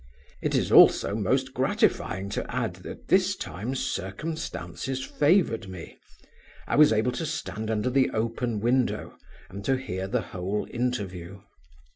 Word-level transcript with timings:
It 0.41 0.55
is 0.55 0.71
also 0.71 1.15
most 1.15 1.53
gratifying 1.53 2.29
to 2.29 2.43
add 2.51 2.77
that 2.77 3.07
this 3.09 3.35
time 3.35 3.75
circumstances 3.75 5.05
favored 5.05 5.69
me. 5.69 5.99
I 6.67 6.75
was 6.75 6.91
able 6.91 7.11
to 7.11 7.25
stand 7.27 7.69
under 7.69 7.91
the 7.91 8.09
open 8.09 8.61
window 8.61 9.15
and 9.47 9.63
to 9.65 9.75
hear 9.77 10.07
the 10.07 10.21
whole 10.21 10.65
interview. 10.71 11.41